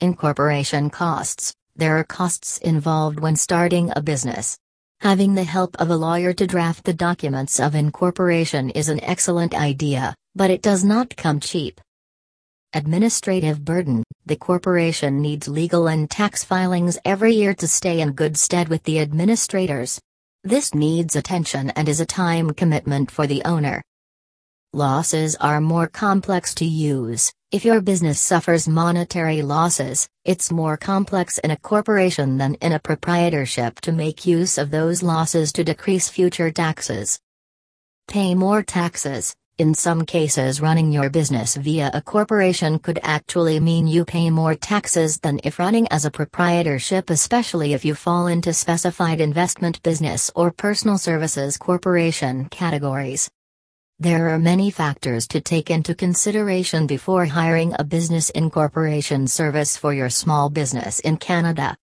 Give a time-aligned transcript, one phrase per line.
[0.00, 4.56] Incorporation costs There are costs involved when starting a business.
[5.00, 9.54] Having the help of a lawyer to draft the documents of incorporation is an excellent
[9.54, 11.80] idea, but it does not come cheap.
[12.72, 18.36] Administrative burden The corporation needs legal and tax filings every year to stay in good
[18.36, 20.00] stead with the administrators.
[20.44, 23.82] This needs attention and is a time commitment for the owner.
[24.74, 27.32] Losses are more complex to use.
[27.50, 32.78] If your business suffers monetary losses, it's more complex in a corporation than in a
[32.78, 37.18] proprietorship to make use of those losses to decrease future taxes.
[38.08, 39.34] Pay more taxes.
[39.56, 44.54] In some cases, running your business via a corporation could actually mean you pay more
[44.54, 50.30] taxes than if running as a proprietorship, especially if you fall into specified investment business
[50.36, 53.30] or personal services corporation categories.
[54.00, 59.92] There are many factors to take into consideration before hiring a business incorporation service for
[59.92, 61.76] your small business in Canada.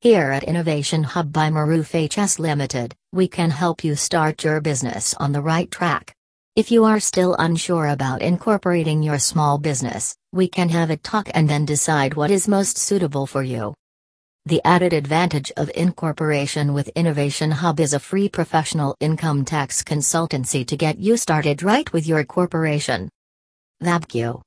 [0.00, 5.14] Here at Innovation Hub by Maroof HS Limited, we can help you start your business
[5.20, 6.12] on the right track.
[6.56, 11.30] If you are still unsure about incorporating your small business, we can have a talk
[11.34, 13.74] and then decide what is most suitable for you.
[14.46, 20.66] The added advantage of incorporation with Innovation Hub is a free professional income tax consultancy
[20.66, 23.08] to get you started right with your corporation.
[23.80, 24.42] Thank.